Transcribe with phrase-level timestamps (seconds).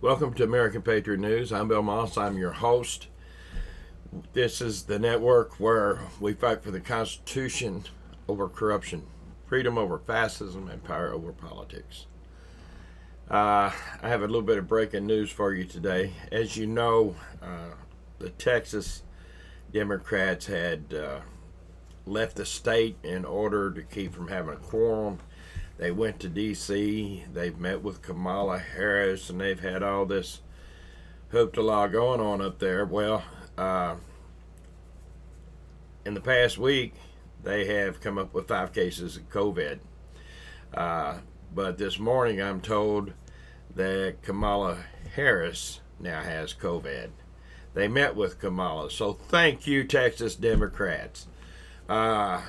[0.00, 1.52] Welcome to American Patriot News.
[1.52, 2.16] I'm Bill Moss.
[2.16, 3.08] I'm your host.
[4.32, 7.82] This is the network where we fight for the Constitution
[8.28, 9.08] over corruption,
[9.48, 12.06] freedom over fascism, and power over politics.
[13.28, 16.12] Uh, I have a little bit of breaking news for you today.
[16.30, 17.74] As you know, uh,
[18.20, 19.02] the Texas
[19.72, 21.20] Democrats had uh,
[22.06, 25.18] left the state in order to keep from having a quorum
[25.78, 27.24] they went to D.C.
[27.32, 30.40] They've met with Kamala Harris, and they've had all this
[31.32, 32.84] hoopla going on up there.
[32.84, 33.22] Well,
[33.56, 33.94] uh,
[36.04, 36.94] in the past week,
[37.44, 39.78] they have come up with five cases of COVID.
[40.74, 41.18] Uh,
[41.54, 43.12] but this morning, I'm told
[43.74, 44.78] that Kamala
[45.14, 47.10] Harris now has COVID.
[47.74, 48.90] They met with Kamala.
[48.90, 51.28] So thank you, Texas Democrats.
[51.88, 52.42] Uh,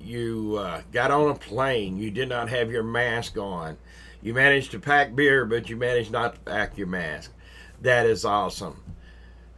[0.00, 3.76] you uh, got on a plane, you did not have your mask on.
[4.22, 7.32] You managed to pack beer, but you managed not to pack your mask.
[7.80, 8.82] That is awesome.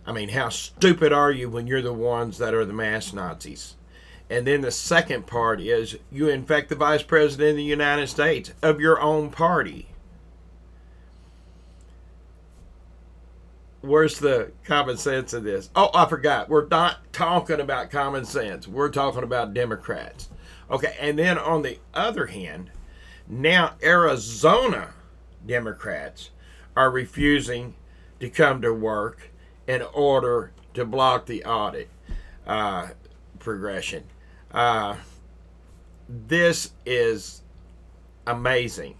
[0.07, 3.77] I mean, how stupid are you when you're the ones that are the mask Nazis?
[4.31, 8.53] And then the second part is you infect the vice president of the United States
[8.63, 9.89] of your own party.
[13.83, 15.69] Where's the common sense of this?
[15.75, 16.49] Oh, I forgot.
[16.49, 18.69] We're not talking about common sense.
[18.69, 20.29] We're talking about Democrats.
[20.71, 22.71] Okay, and then on the other hand,
[23.29, 24.91] now Arizona
[25.45, 26.31] Democrats
[26.77, 27.75] are refusing
[28.21, 29.31] to come to work
[29.67, 31.91] in order to block the audit
[32.47, 32.89] uh,
[33.41, 34.05] progression.
[34.53, 34.97] Uh,
[36.09, 37.43] this is
[38.29, 38.95] amazing.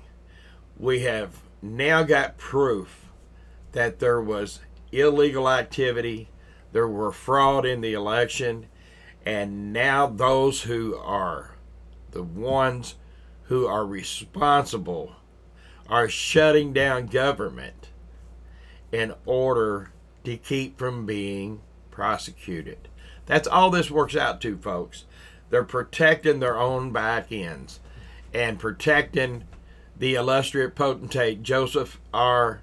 [0.77, 3.07] We have now got proof
[3.73, 4.61] that there was
[4.93, 6.29] illegal activity,
[6.73, 8.67] there were fraud in the election,
[9.25, 11.57] and now those who are
[12.11, 12.95] the ones
[13.45, 15.17] who are responsible
[15.89, 17.91] are shutting down government
[18.91, 19.93] in order
[20.25, 22.89] to keep from being prosecuted.
[23.27, 25.05] That's all this works out to, folks.
[25.51, 27.81] They're protecting their own back ends
[28.33, 29.45] and protecting
[29.99, 32.63] the illustrious potentate Joseph R.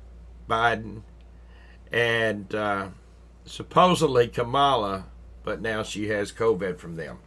[0.49, 1.03] Biden
[1.91, 2.89] and uh,
[3.45, 5.05] supposedly Kamala,
[5.43, 7.19] but now she has COVID from them.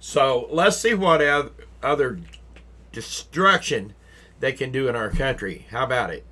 [0.00, 1.20] So let's see what
[1.82, 2.20] other
[2.92, 3.94] destruction
[4.40, 5.66] they can do in our country.
[5.70, 6.24] How about it?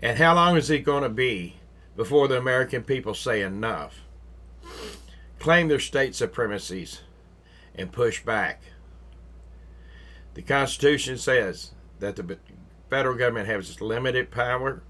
[0.00, 1.56] And how long is it going to be
[1.96, 4.00] before the American people say enough?
[5.38, 7.02] Claim their state supremacies
[7.74, 8.62] and push back.
[10.34, 12.38] The Constitution says that the
[12.90, 14.82] federal government has limited power,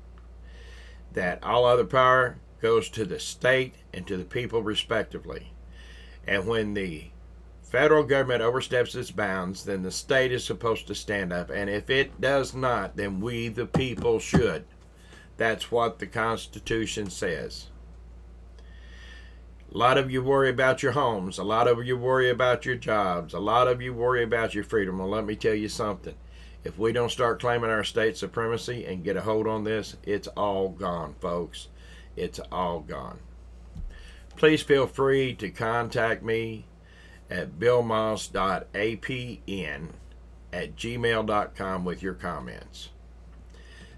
[1.15, 5.53] that all other power goes to the state and to the people respectively.
[6.27, 7.07] And when the
[7.63, 11.51] federal government oversteps its bounds, then the state is supposed to stand up.
[11.51, 14.65] And if it does not, then we, the people, should.
[15.37, 17.67] That's what the Constitution says.
[19.73, 21.37] A lot of you worry about your homes.
[21.37, 23.35] A lot of you worry about your jobs.
[23.35, 24.99] A lot of you worry about your freedom.
[24.99, 26.15] Well, let me tell you something.
[26.65, 30.29] If we don't start claiming our state supremacy and get a hold on this, it's
[30.29, 31.69] all gone, folks.
[32.17, 33.19] It's all gone.
[34.37, 36.65] Please feel free to contact me
[37.31, 39.89] at billmoss.apn
[40.53, 42.89] at gmail.com with your comments.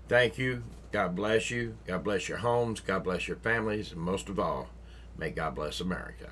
[0.09, 0.63] Thank you.
[0.93, 1.77] God bless you.
[1.87, 2.81] God bless your homes.
[2.81, 3.93] God bless your families.
[3.93, 4.71] And most of all,
[5.17, 6.31] may God bless America.